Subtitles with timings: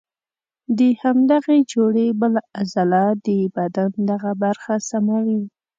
[0.77, 5.41] د همدغې جوړې بله عضله د بدن دغه برخه سموي.